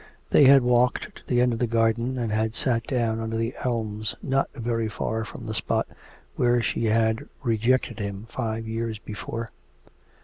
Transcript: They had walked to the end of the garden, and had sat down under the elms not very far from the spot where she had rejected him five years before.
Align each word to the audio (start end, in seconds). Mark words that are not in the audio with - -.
They 0.31 0.45
had 0.45 0.63
walked 0.63 1.15
to 1.17 1.27
the 1.27 1.41
end 1.41 1.53
of 1.53 1.59
the 1.59 1.67
garden, 1.67 2.17
and 2.17 2.31
had 2.31 2.55
sat 2.55 2.85
down 2.87 3.19
under 3.19 3.37
the 3.37 3.53
elms 3.63 4.15
not 4.23 4.49
very 4.55 4.89
far 4.89 5.23
from 5.23 5.45
the 5.45 5.53
spot 5.53 5.87
where 6.35 6.59
she 6.59 6.85
had 6.85 7.27
rejected 7.43 7.99
him 7.99 8.25
five 8.27 8.67
years 8.67 8.97
before. 8.97 9.51